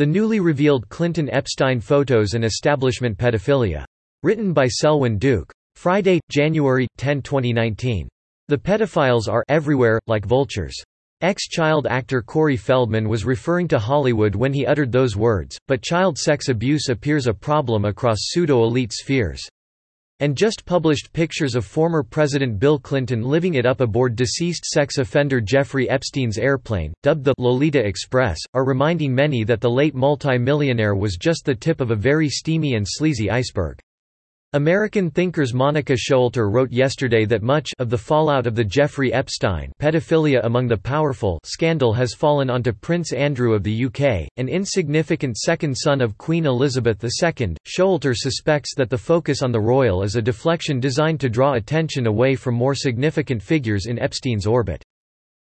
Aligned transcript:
The 0.00 0.06
newly 0.06 0.40
revealed 0.40 0.88
Clinton-Epstein 0.88 1.78
photos 1.78 2.32
and 2.32 2.42
establishment 2.42 3.18
pedophilia. 3.18 3.84
Written 4.22 4.54
by 4.54 4.66
Selwyn 4.66 5.18
Duke. 5.18 5.52
Friday, 5.74 6.20
January 6.30 6.88
10, 6.96 7.20
2019. 7.20 8.08
The 8.48 8.56
pedophiles 8.56 9.28
are 9.28 9.44
everywhere, 9.50 10.00
like 10.06 10.24
vultures. 10.24 10.74
Ex-child 11.20 11.86
actor 11.86 12.22
Corey 12.22 12.56
Feldman 12.56 13.10
was 13.10 13.26
referring 13.26 13.68
to 13.68 13.78
Hollywood 13.78 14.34
when 14.34 14.54
he 14.54 14.64
uttered 14.64 14.90
those 14.90 15.18
words, 15.18 15.58
but 15.68 15.82
child 15.82 16.16
sex 16.16 16.48
abuse 16.48 16.88
appears 16.88 17.26
a 17.26 17.34
problem 17.34 17.84
across 17.84 18.20
pseudo-elite 18.20 18.94
spheres. 18.94 19.46
And 20.20 20.36
just 20.36 20.66
published 20.66 21.12
pictures 21.12 21.54
of 21.54 21.64
former 21.64 22.02
President 22.02 22.58
Bill 22.58 22.78
Clinton 22.78 23.22
living 23.22 23.54
it 23.54 23.64
up 23.64 23.80
aboard 23.80 24.16
deceased 24.16 24.66
sex 24.66 24.98
offender 24.98 25.40
Jeffrey 25.40 25.88
Epstein's 25.88 26.36
airplane, 26.36 26.92
dubbed 27.02 27.24
the 27.24 27.34
Lolita 27.38 27.84
Express, 27.84 28.38
are 28.52 28.66
reminding 28.66 29.14
many 29.14 29.44
that 29.44 29.62
the 29.62 29.70
late 29.70 29.94
multi-millionaire 29.94 30.94
was 30.94 31.16
just 31.16 31.46
the 31.46 31.54
tip 31.54 31.80
of 31.80 31.90
a 31.90 31.96
very 31.96 32.28
steamy 32.28 32.74
and 32.74 32.86
sleazy 32.86 33.30
iceberg. 33.30 33.80
American 34.52 35.12
thinkers 35.12 35.54
Monica 35.54 35.92
Showalter 35.92 36.52
wrote 36.52 36.72
yesterday 36.72 37.24
that 37.24 37.40
much 37.40 37.70
of 37.78 37.88
the 37.88 37.96
fallout 37.96 38.48
of 38.48 38.56
the 38.56 38.64
Jeffrey 38.64 39.12
Epstein 39.12 39.70
pedophilia 39.80 40.40
among 40.42 40.66
the 40.66 40.76
powerful 40.76 41.38
scandal 41.44 41.92
has 41.92 42.14
fallen 42.14 42.50
onto 42.50 42.72
Prince 42.72 43.12
Andrew 43.12 43.54
of 43.54 43.62
the 43.62 43.84
UK, 43.84 44.28
an 44.38 44.48
insignificant 44.48 45.36
second 45.36 45.76
son 45.76 46.00
of 46.00 46.18
Queen 46.18 46.46
Elizabeth 46.46 47.00
II. 47.04 47.54
Showalter 47.64 48.12
suspects 48.12 48.74
that 48.74 48.90
the 48.90 48.98
focus 48.98 49.40
on 49.40 49.52
the 49.52 49.60
royal 49.60 50.02
is 50.02 50.16
a 50.16 50.22
deflection 50.22 50.80
designed 50.80 51.20
to 51.20 51.28
draw 51.28 51.54
attention 51.54 52.08
away 52.08 52.34
from 52.34 52.56
more 52.56 52.74
significant 52.74 53.40
figures 53.40 53.86
in 53.86 54.00
Epstein's 54.00 54.48
orbit. 54.48 54.82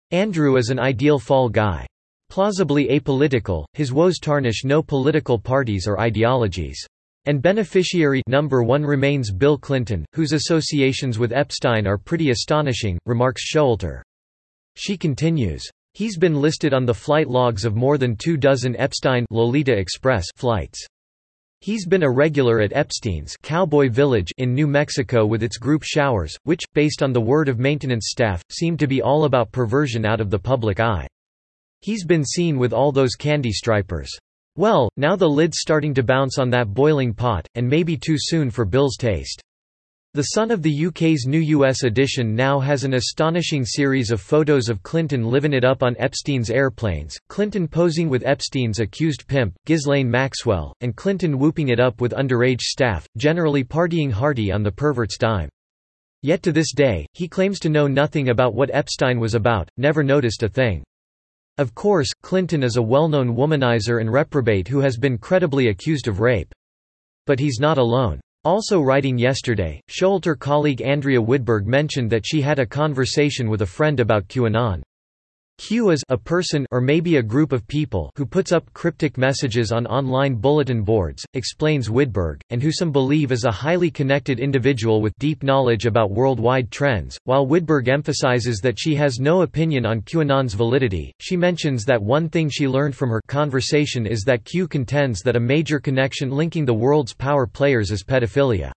Andrew 0.09 0.57
is 0.57 0.71
an 0.71 0.79
ideal 0.79 1.19
fall 1.19 1.47
guy. 1.47 1.85
Plausibly 2.31 2.87
apolitical, 2.87 3.65
his 3.73 3.93
woes 3.93 4.17
tarnish 4.17 4.63
no 4.63 4.81
political 4.81 5.37
parties 5.37 5.85
or 5.87 5.99
ideologies. 5.99 6.87
And 7.27 7.41
beneficiary 7.41 8.21
number 8.27 8.61
one 8.61 8.83
remains 8.83 9.31
Bill 9.31 9.57
Clinton, 9.57 10.05
whose 10.13 10.31
associations 10.31 11.17
with 11.17 11.33
Epstein 11.33 11.87
are 11.87 11.97
pretty 11.97 12.29
astonishing, 12.29 12.99
remarks 13.05 13.51
Showalter. 13.51 14.01
She 14.75 14.95
continues. 14.95 15.67
He's 15.93 16.17
been 16.17 16.35
listed 16.35 16.73
on 16.73 16.85
the 16.85 16.93
flight 16.93 17.27
logs 17.27 17.65
of 17.65 17.75
more 17.75 17.97
than 17.97 18.15
two 18.15 18.37
dozen 18.37 18.75
Epstein 18.75 19.25
Lolita 19.31 19.75
Express 19.75 20.25
flights. 20.35 20.85
He's 21.61 21.87
been 21.87 22.03
a 22.03 22.11
regular 22.11 22.61
at 22.61 22.73
Epstein's 22.73 23.35
Cowboy 23.41 23.89
Village 23.89 24.31
in 24.37 24.53
New 24.53 24.67
Mexico 24.67 25.25
with 25.25 25.41
its 25.41 25.57
group 25.57 25.81
showers, 25.83 26.37
which, 26.43 26.61
based 26.73 27.01
on 27.01 27.11
the 27.11 27.21
word 27.21 27.49
of 27.49 27.57
maintenance 27.57 28.09
staff, 28.09 28.43
seem 28.51 28.77
to 28.77 28.85
be 28.85 29.01
all 29.01 29.23
about 29.23 29.51
perversion 29.51 30.05
out 30.05 30.21
of 30.21 30.29
the 30.29 30.37
public 30.37 30.79
eye. 30.79 31.07
He's 31.81 32.05
been 32.05 32.23
seen 32.23 32.59
with 32.59 32.73
all 32.73 32.91
those 32.91 33.15
candy 33.15 33.51
stripers. 33.51 34.11
Well, 34.57 34.89
now 34.95 35.17
the 35.17 35.27
lid's 35.27 35.59
starting 35.59 35.93
to 35.95 36.03
bounce 36.03 36.37
on 36.39 36.49
that 36.51 36.73
boiling 36.73 37.13
pot, 37.13 37.45
and 37.55 37.67
maybe 37.67 37.97
too 37.97 38.15
soon 38.17 38.49
for 38.49 38.63
Bill's 38.63 38.95
taste. 38.95 39.41
The 40.13 40.29
Sun 40.31 40.49
of 40.49 40.61
the 40.61 40.85
UK's 40.85 41.25
new 41.27 41.39
US 41.39 41.83
edition 41.83 42.33
now 42.33 42.61
has 42.61 42.85
an 42.85 42.93
astonishing 42.93 43.65
series 43.65 44.11
of 44.11 44.21
photos 44.21 44.69
of 44.69 44.81
Clinton 44.81 45.25
living 45.25 45.51
it 45.51 45.65
up 45.65 45.83
on 45.83 45.97
Epstein's 45.99 46.49
airplanes, 46.49 47.17
Clinton 47.27 47.67
posing 47.67 48.07
with 48.07 48.25
Epstein's 48.25 48.79
accused 48.79 49.27
pimp, 49.27 49.53
Ghislaine 49.65 50.09
Maxwell, 50.09 50.73
and 50.79 50.95
Clinton 50.95 51.37
whooping 51.37 51.67
it 51.67 51.81
up 51.81 51.99
with 51.99 52.13
underage 52.13 52.61
staff, 52.61 53.05
generally 53.17 53.65
partying 53.65 54.09
hearty 54.09 54.53
on 54.53 54.63
the 54.63 54.71
pervert's 54.71 55.17
dime. 55.17 55.49
Yet 56.21 56.41
to 56.43 56.53
this 56.53 56.71
day, 56.71 57.05
he 57.11 57.27
claims 57.27 57.59
to 57.59 57.69
know 57.69 57.87
nothing 57.87 58.29
about 58.29 58.55
what 58.55 58.73
Epstein 58.73 59.19
was 59.19 59.35
about, 59.35 59.67
never 59.75 60.01
noticed 60.01 60.43
a 60.43 60.47
thing. 60.47 60.81
Of 61.57 61.73
course, 61.73 62.09
Clinton 62.21 62.63
is 62.63 62.75
a 62.75 62.81
well-known 62.81 63.33
womanizer 63.33 64.01
and 64.01 64.11
reprobate 64.11 64.67
who 64.67 64.79
has 64.79 64.97
been 64.97 65.17
credibly 65.17 65.69
accused 65.69 66.09
of 66.09 66.19
rape. 66.19 66.53
But 67.25 67.39
he's 67.39 67.59
not 67.61 67.77
alone. 67.77 68.19
Also 68.43 68.81
writing 68.81 69.17
yesterday, 69.17 69.81
Showalter 69.89 70.37
colleague 70.37 70.81
Andrea 70.81 71.21
Widburg 71.21 71.65
mentioned 71.65 72.11
that 72.11 72.25
she 72.25 72.41
had 72.41 72.59
a 72.59 72.65
conversation 72.65 73.49
with 73.49 73.61
a 73.61 73.65
friend 73.65 74.01
about 74.01 74.27
QAnon. 74.27 74.83
Q 75.57 75.91
is 75.91 76.03
a 76.09 76.17
person 76.17 76.65
or 76.71 76.81
maybe 76.81 77.15
a 77.15 77.23
group 77.23 77.53
of 77.53 77.65
people 77.65 78.11
who 78.17 78.25
puts 78.25 78.51
up 78.51 78.71
cryptic 78.73 79.17
messages 79.17 79.71
on 79.71 79.87
online 79.87 80.35
bulletin 80.35 80.83
boards, 80.83 81.25
explains 81.33 81.89
Widburg, 81.89 82.41
and 82.49 82.61
who 82.61 82.73
some 82.73 82.91
believe 82.91 83.31
is 83.31 83.45
a 83.45 83.51
highly 83.51 83.89
connected 83.89 84.39
individual 84.39 85.01
with 85.01 85.17
deep 85.17 85.43
knowledge 85.43 85.85
about 85.85 86.11
worldwide 86.11 86.71
trends. 86.71 87.17
While 87.23 87.47
Widburg 87.47 87.87
emphasizes 87.87 88.59
that 88.59 88.77
she 88.77 88.95
has 88.95 89.19
no 89.19 89.43
opinion 89.43 89.85
on 89.85 90.01
QAnon's 90.01 90.53
validity, 90.53 91.13
she 91.21 91.37
mentions 91.37 91.85
that 91.85 92.03
one 92.03 92.27
thing 92.27 92.49
she 92.49 92.67
learned 92.67 92.95
from 92.95 93.09
her 93.09 93.21
conversation 93.27 94.05
is 94.05 94.23
that 94.23 94.43
Q 94.43 94.67
contends 94.67 95.21
that 95.21 95.37
a 95.37 95.39
major 95.39 95.79
connection 95.79 96.31
linking 96.31 96.65
the 96.65 96.73
world's 96.73 97.13
power 97.13 97.47
players 97.47 97.91
is 97.91 98.03
pedophilia. 98.03 98.71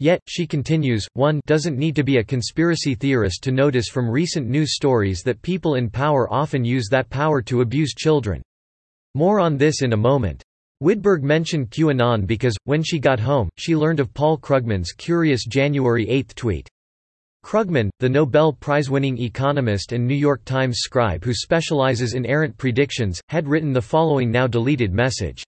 Yet, 0.00 0.22
she 0.26 0.46
continues, 0.46 1.06
one 1.12 1.40
doesn't 1.46 1.78
need 1.78 1.94
to 1.96 2.02
be 2.02 2.16
a 2.16 2.24
conspiracy 2.24 2.94
theorist 2.94 3.42
to 3.42 3.52
notice 3.52 3.88
from 3.88 4.08
recent 4.08 4.48
news 4.48 4.74
stories 4.74 5.20
that 5.24 5.42
people 5.42 5.74
in 5.74 5.90
power 5.90 6.26
often 6.32 6.64
use 6.64 6.88
that 6.88 7.10
power 7.10 7.42
to 7.42 7.60
abuse 7.60 7.92
children. 7.92 8.40
More 9.14 9.40
on 9.40 9.58
this 9.58 9.82
in 9.82 9.92
a 9.92 9.98
moment. 9.98 10.42
Widburg 10.82 11.22
mentioned 11.22 11.70
QAnon 11.70 12.26
because, 12.26 12.56
when 12.64 12.82
she 12.82 12.98
got 12.98 13.20
home, 13.20 13.50
she 13.58 13.76
learned 13.76 14.00
of 14.00 14.14
Paul 14.14 14.38
Krugman's 14.38 14.92
curious 14.92 15.44
January 15.44 16.08
8 16.08 16.32
tweet. 16.34 16.68
Krugman, 17.44 17.90
the 18.00 18.08
Nobel 18.08 18.54
Prize-winning 18.54 19.20
economist 19.20 19.92
and 19.92 20.06
New 20.06 20.14
York 20.14 20.42
Times 20.46 20.78
scribe 20.78 21.22
who 21.24 21.34
specializes 21.34 22.14
in 22.14 22.24
errant 22.24 22.56
predictions, 22.56 23.20
had 23.28 23.46
written 23.46 23.74
the 23.74 23.82
following 23.82 24.30
now 24.30 24.46
deleted 24.46 24.94
message. 24.94 25.42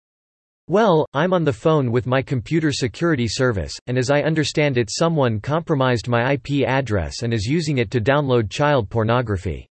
Well, 0.68 1.06
I'm 1.12 1.32
on 1.32 1.42
the 1.42 1.52
phone 1.52 1.90
with 1.90 2.06
my 2.06 2.22
computer 2.22 2.70
security 2.70 3.26
service, 3.26 3.72
and 3.88 3.98
as 3.98 4.10
I 4.10 4.22
understand 4.22 4.78
it 4.78 4.90
someone 4.92 5.40
compromised 5.40 6.06
my 6.06 6.34
IP 6.34 6.64
address 6.66 7.22
and 7.22 7.34
is 7.34 7.46
using 7.46 7.78
it 7.78 7.90
to 7.90 8.00
download 8.00 8.48
child 8.48 8.88
pornography. 8.88 9.66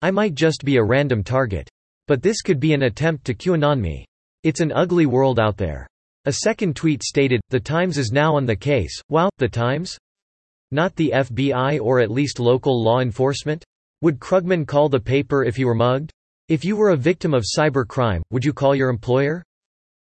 I 0.00 0.10
might 0.10 0.34
just 0.34 0.64
be 0.64 0.76
a 0.76 0.84
random 0.84 1.22
target. 1.22 1.68
But 2.06 2.22
this 2.22 2.42
could 2.42 2.60
be 2.60 2.72
an 2.74 2.82
attempt 2.82 3.24
to 3.26 3.34
QAnon 3.34 3.80
me. 3.80 4.06
It's 4.42 4.60
an 4.60 4.72
ugly 4.72 5.06
world 5.06 5.38
out 5.38 5.56
there. 5.56 5.86
A 6.26 6.32
second 6.32 6.74
tweet 6.74 7.02
stated, 7.02 7.40
The 7.50 7.60
Times 7.60 7.98
is 7.98 8.12
now 8.12 8.36
on 8.36 8.46
the 8.46 8.56
case. 8.56 8.98
Wow, 9.10 9.30
The 9.38 9.48
Times? 9.48 9.96
Not 10.70 10.96
the 10.96 11.12
FBI 11.14 11.80
or 11.80 12.00
at 12.00 12.10
least 12.10 12.40
local 12.40 12.82
law 12.82 13.00
enforcement? 13.00 13.62
Would 14.00 14.20
Krugman 14.20 14.66
call 14.66 14.88
the 14.88 15.00
paper 15.00 15.44
if 15.44 15.56
he 15.56 15.64
were 15.64 15.74
mugged? 15.74 16.10
If 16.48 16.64
you 16.64 16.76
were 16.76 16.90
a 16.90 16.96
victim 16.96 17.32
of 17.32 17.44
cybercrime, 17.44 18.22
would 18.30 18.44
you 18.44 18.52
call 18.54 18.74
your 18.74 18.88
employer? 18.90 19.42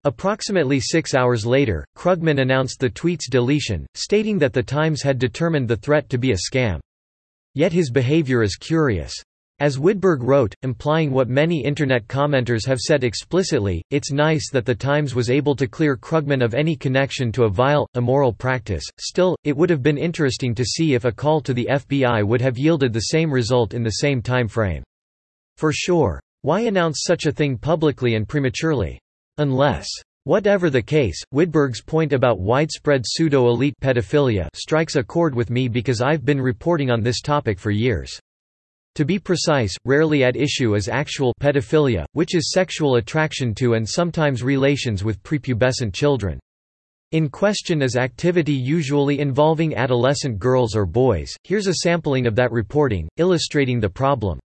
Approximately 0.05 0.81
six 0.81 1.15
hours 1.15 1.47
later, 1.47 1.87
Krugman 1.97 2.41
announced 2.41 2.81
the 2.81 2.91
tweet's 2.91 3.29
deletion, 3.29 3.87
stating 3.95 4.37
that 4.41 4.53
the 4.53 4.63
Times 4.63 5.01
had 5.01 5.17
determined 5.17 5.69
the 5.69 5.77
threat 5.77 6.09
to 6.09 6.19
be 6.19 6.33
a 6.33 6.37
scam. 6.51 6.81
Yet 7.55 7.73
his 7.73 7.91
behavior 7.91 8.43
is 8.43 8.57
curious. 8.57 9.15
As 9.61 9.79
Widburg 9.79 10.25
wrote, 10.25 10.57
implying 10.63 11.13
what 11.13 11.29
many 11.29 11.63
Internet 11.63 12.09
commenters 12.09 12.67
have 12.67 12.81
said 12.81 13.05
explicitly, 13.05 13.81
it's 13.91 14.11
nice 14.11 14.51
that 14.51 14.67
the 14.67 14.75
Times 14.75 15.15
was 15.15 15.31
able 15.31 15.55
to 15.55 15.69
clear 15.69 15.97
Krugman 15.97 16.43
of 16.43 16.53
any 16.53 16.75
connection 16.75 17.31
to 17.31 17.45
a 17.45 17.49
vile, 17.49 17.87
immoral 17.95 18.33
practice, 18.33 18.83
still, 18.99 19.37
it 19.45 19.57
would 19.57 19.71
have 19.71 19.85
been 19.85 19.99
interesting 19.99 20.53
to 20.57 20.65
see 20.65 20.95
if 20.95 21.05
a 21.05 21.13
call 21.13 21.41
to 21.43 21.55
the 21.55 21.69
FBI 21.71 22.27
would 22.27 22.41
have 22.41 22.59
yielded 22.59 22.93
the 22.93 23.13
same 23.13 23.31
result 23.31 23.73
in 23.73 23.85
the 23.85 23.91
same 23.91 24.21
time 24.21 24.49
frame. 24.49 24.83
For 25.59 25.73
sure. 25.73 26.19
Why 26.41 26.63
announce 26.63 27.03
such 27.05 27.27
a 27.27 27.33
thing 27.33 27.57
publicly 27.57 28.17
and 28.17 28.29
prematurely? 28.29 28.99
Unless. 29.39 29.89
Whatever 30.25 30.71
the 30.71 30.83
case, 30.83 31.21
Widburg's 31.33 31.83
point 31.83 32.13
about 32.13 32.39
widespread 32.39 33.03
pseudo-elite 33.05 33.75
pedophilia 33.83 34.49
strikes 34.55 34.97
a 34.97 35.03
chord 35.03 35.35
with 35.35 35.51
me 35.51 35.67
because 35.67 36.01
I've 36.01 36.25
been 36.25 36.41
reporting 36.41 36.91
on 36.91 37.03
this 37.03 37.21
topic 37.21 37.59
for 37.59 37.71
years. 37.71 38.21
To 38.97 39.05
be 39.05 39.19
precise, 39.19 39.75
rarely 39.85 40.23
at 40.23 40.37
issue 40.37 40.75
is 40.75 40.89
actual 40.89 41.33
pedophilia, 41.41 42.05
which 42.13 42.35
is 42.35 42.53
sexual 42.53 42.97
attraction 42.97 43.55
to 43.55 43.75
and 43.75 43.89
sometimes 43.89 44.43
relations 44.43 45.03
with 45.03 45.23
prepubescent 45.23 45.95
children. 45.95 46.39
In 47.13 47.29
question 47.29 47.83
is 47.83 47.97
activity 47.97 48.53
usually 48.53 49.19
involving 49.19 49.75
adolescent 49.75 50.39
girls 50.39 50.77
or 50.77 50.87
boys. 50.87 51.35
Here's 51.45 51.67
a 51.67 51.75
sampling 51.75 52.27
of 52.27 52.37
that 52.37 52.53
reporting, 52.53 53.09
illustrating 53.17 53.81
the 53.81 53.89
problem. 53.89 54.39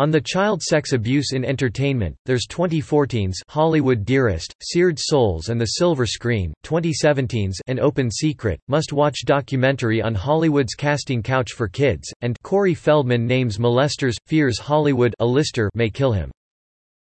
On 0.00 0.12
the 0.12 0.20
child 0.20 0.62
sex 0.62 0.92
abuse 0.92 1.32
in 1.32 1.44
entertainment, 1.44 2.14
there's 2.24 2.46
2014's 2.46 3.42
Hollywood 3.48 4.04
Dearest, 4.04 4.54
Seared 4.62 4.96
Souls 4.96 5.48
and 5.48 5.60
the 5.60 5.72
Silver 5.80 6.06
Screen, 6.06 6.54
2017's 6.64 7.60
An 7.66 7.80
Open 7.80 8.08
Secret, 8.08 8.60
must-watch 8.68 9.24
documentary 9.24 10.00
on 10.00 10.14
Hollywood's 10.14 10.76
casting 10.76 11.20
couch 11.20 11.50
for 11.50 11.66
kids, 11.66 12.08
and 12.20 12.40
Corey 12.44 12.74
Feldman 12.74 13.26
names 13.26 13.58
molesters, 13.58 14.14
fears 14.24 14.60
Hollywood 14.60 15.16
a 15.18 15.26
lister 15.26 15.68
may 15.74 15.90
kill 15.90 16.12
him. 16.12 16.30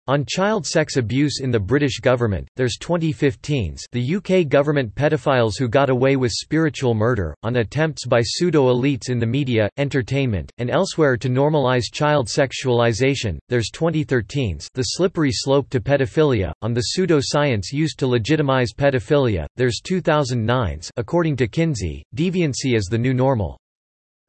On 0.07 0.24
child 0.24 0.68
sex 0.68 0.98
abuse 0.98 1.40
in 1.42 1.50
the 1.50 1.60
British 1.60 2.00
government, 2.00 2.48
there's 2.56 2.78
2015s 2.80 3.81
the 3.92 4.16
UK 4.18 4.48
government 4.48 4.94
pedophiles 4.94 5.57
who 5.57 5.68
got 5.68 5.90
away 5.90 6.16
with 6.16 6.31
spiritual 6.31 6.94
murder, 6.94 7.36
on 7.42 7.56
attempts 7.56 8.06
by 8.06 8.22
pseudo-elites 8.22 9.10
in 9.10 9.18
the 9.18 9.25
media, 9.25 9.68
entertainment, 9.78 10.52
and 10.60 10.69
elsewhere 10.69 11.18
to 11.18 11.28
normalise 11.28 11.92
child 11.92 12.28
sexualization, 12.28 13.40
there's 13.50 13.72
2013s 13.74 14.68
the 14.75 14.84
slippery 14.84 15.31
slope 15.31 15.72
to 15.72 15.81
pedophilia, 15.81 16.54
on 16.62 16.72
the 16.72 16.81
pseudo-science 16.81 17.74
used 17.74 17.98
to 17.98 18.06
legitimise 18.06 18.75
pedophilia, 18.75 19.48
there's 19.56 19.81
2009s 19.84 20.92
according 20.98 21.36
to 21.36 21.48
Kinsey, 21.48 22.04
deviancy 22.16 22.75
is 22.75 22.86
the 22.86 22.98
new 23.00 23.16
normal. 23.16 23.58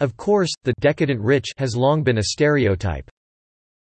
Of 0.00 0.16
course, 0.16 0.54
the 0.64 0.72
decadent 0.80 1.20
rich 1.20 1.48
has 1.58 1.76
long 1.76 2.02
been 2.02 2.16
a 2.16 2.24
stereotype. 2.24 3.10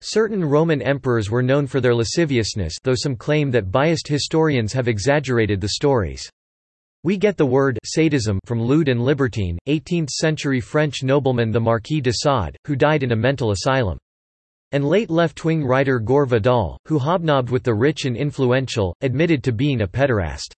Certain 0.07 0.45
Roman 0.45 0.83
emperors 0.83 1.31
were 1.31 1.43
known 1.43 1.67
for 1.67 1.81
their 1.81 1.95
lasciviousness 1.95 2.75
though 2.83 2.95
some 2.95 3.17
claim 3.17 3.51
that 3.51 3.71
biased 3.71 4.07
historians 4.07 4.71
have 4.75 4.87
exaggerated 4.87 5.63
the 5.63 5.71
stories. 5.71 6.29
We 7.05 7.17
get 7.17 7.39
the 7.39 7.47
word 7.47 7.79
sadism 7.87 8.39
from 8.45 8.63
lewd 8.63 8.91
and 8.91 9.03
libertine, 9.03 9.59
18th-century 9.67 10.61
French 10.61 11.03
nobleman 11.03 11.53
the 11.53 11.61
Marquis 11.61 12.03
de 12.03 12.13
Sade, 12.13 12.55
who 12.67 12.77
died 12.77 13.03
in 13.03 13.13
a 13.13 13.17
mental 13.17 13.53
asylum. 13.53 13.97
And 14.73 14.85
late 14.85 15.09
left-wing 15.09 15.65
writer 15.65 15.99
Gore 15.99 16.27
Vidal, 16.27 16.77
who 16.85 16.99
hobnobbed 16.99 17.49
with 17.49 17.63
the 17.63 17.73
rich 17.73 18.05
and 18.05 18.15
influential, 18.15 18.95
admitted 19.01 19.43
to 19.45 19.53
being 19.53 19.81
a 19.81 19.89
pederast. 19.89 20.53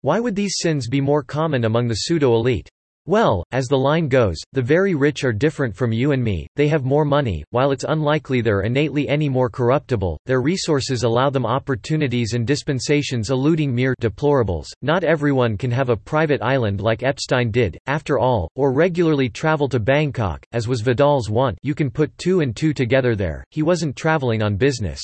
Why 0.00 0.20
would 0.20 0.34
these 0.34 0.56
sins 0.56 0.88
be 0.88 1.02
more 1.02 1.22
common 1.22 1.66
among 1.66 1.88
the 1.88 1.96
pseudo-elite? 1.96 2.70
Well, 3.06 3.44
as 3.50 3.66
the 3.66 3.78
line 3.78 4.08
goes, 4.08 4.36
the 4.52 4.60
very 4.60 4.94
rich 4.94 5.24
are 5.24 5.32
different 5.32 5.74
from 5.74 5.90
you 5.90 6.12
and 6.12 6.22
me, 6.22 6.46
they 6.56 6.68
have 6.68 6.84
more 6.84 7.04
money, 7.04 7.44
while 7.50 7.72
it's 7.72 7.86
unlikely 7.88 8.40
they're 8.40 8.60
innately 8.60 9.08
any 9.08 9.28
more 9.28 9.48
corruptible, 9.48 10.18
their 10.26 10.42
resources 10.42 11.02
allow 11.02 11.30
them 11.30 11.46
opportunities 11.46 12.34
and 12.34 12.46
dispensations 12.46 13.30
eluding 13.30 13.74
mere 13.74 13.94
deplorables. 14.02 14.66
Not 14.82 15.02
everyone 15.02 15.56
can 15.56 15.70
have 15.70 15.88
a 15.88 15.96
private 15.96 16.42
island 16.42 16.80
like 16.82 17.02
Epstein 17.02 17.50
did, 17.50 17.78
after 17.86 18.18
all, 18.18 18.50
or 18.54 18.72
regularly 18.72 19.30
travel 19.30 19.68
to 19.70 19.80
Bangkok, 19.80 20.44
as 20.52 20.68
was 20.68 20.82
Vidal's 20.82 21.30
want 21.30 21.58
you 21.62 21.74
can 21.74 21.90
put 21.90 22.16
two 22.18 22.40
and 22.40 22.54
two 22.54 22.74
together 22.74 23.16
there, 23.16 23.42
he 23.50 23.62
wasn't 23.62 23.96
traveling 23.96 24.42
on 24.42 24.56
business. 24.56 25.00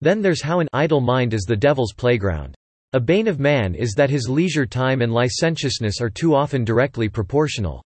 Then 0.00 0.22
there's 0.22 0.42
how 0.42 0.60
an 0.60 0.68
idle 0.72 1.00
mind 1.00 1.34
is 1.34 1.42
the 1.42 1.56
devil's 1.56 1.92
playground. 1.92 2.54
A 2.94 3.00
bane 3.00 3.28
of 3.28 3.38
man 3.38 3.74
is 3.74 3.92
that 3.98 4.08
his 4.08 4.30
leisure 4.30 4.64
time 4.64 5.02
and 5.02 5.12
licentiousness 5.12 6.00
are 6.00 6.08
too 6.08 6.34
often 6.34 6.64
directly 6.64 7.06
proportional. 7.06 7.84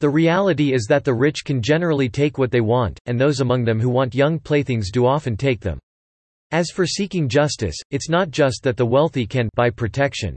The 0.00 0.10
reality 0.10 0.72
is 0.72 0.86
that 0.88 1.04
the 1.04 1.14
rich 1.14 1.44
can 1.44 1.62
generally 1.62 2.08
take 2.08 2.36
what 2.36 2.50
they 2.50 2.60
want, 2.60 2.98
and 3.06 3.20
those 3.20 3.38
among 3.38 3.62
them 3.62 3.78
who 3.78 3.88
want 3.88 4.12
young 4.12 4.40
playthings 4.40 4.90
do 4.90 5.06
often 5.06 5.36
take 5.36 5.60
them. 5.60 5.78
As 6.50 6.72
for 6.72 6.84
seeking 6.84 7.28
justice, 7.28 7.76
it's 7.92 8.08
not 8.08 8.32
just 8.32 8.64
that 8.64 8.76
the 8.76 8.84
wealthy 8.84 9.24
can 9.24 9.48
buy 9.54 9.70
protection. 9.70 10.34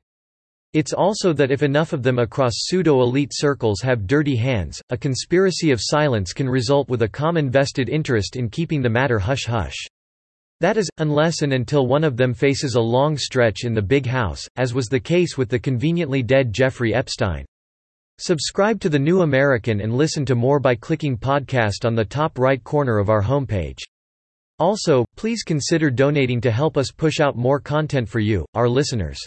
It's 0.73 0.93
also 0.93 1.33
that 1.33 1.49
if 1.49 1.63
enough 1.63 1.91
of 1.91 2.03
them 2.03 2.19
across 2.19 2.53
pseudo-elite 2.55 3.31
circles 3.33 3.81
have 3.81 4.05
dirty 4.05 4.35
hands, 4.35 4.79
a 4.91 4.97
conspiracy 4.97 5.71
of 5.71 5.81
silence 5.81 6.33
can 6.33 6.47
result 6.47 6.87
with 6.87 7.01
a 7.01 7.09
common 7.09 7.49
vested 7.49 7.89
interest 7.89 8.35
in 8.35 8.47
keeping 8.47 8.83
the 8.83 8.91
matter 8.91 9.17
hush-hush. 9.17 9.87
That 10.59 10.77
is, 10.77 10.89
unless 10.97 11.43
and 11.43 11.53
until 11.53 11.85
one 11.85 12.03
of 12.03 12.17
them 12.17 12.33
faces 12.33 12.73
a 12.73 12.81
long 12.81 13.15
stretch 13.15 13.63
in 13.63 13.75
the 13.75 13.81
big 13.81 14.07
house, 14.07 14.47
as 14.55 14.73
was 14.73 14.87
the 14.87 14.99
case 14.99 15.37
with 15.37 15.49
the 15.49 15.59
conveniently 15.59 16.23
dead 16.23 16.51
Jeffrey 16.51 16.95
Epstein. 16.95 17.45
Subscribe 18.17 18.79
to 18.79 18.89
The 18.89 18.97
New 18.97 19.21
American 19.21 19.81
and 19.81 19.93
listen 19.93 20.25
to 20.25 20.33
more 20.33 20.59
by 20.59 20.73
clicking 20.73 21.15
podcast 21.15 21.85
on 21.85 21.93
the 21.93 22.03
top 22.03 22.39
right 22.39 22.63
corner 22.63 22.97
of 22.97 23.09
our 23.09 23.21
homepage. 23.21 23.77
Also, 24.57 25.05
please 25.15 25.43
consider 25.43 25.91
donating 25.91 26.41
to 26.41 26.49
help 26.49 26.77
us 26.77 26.91
push 26.91 27.19
out 27.19 27.37
more 27.37 27.59
content 27.59 28.09
for 28.09 28.19
you, 28.19 28.43
our 28.55 28.67
listeners. 28.67 29.19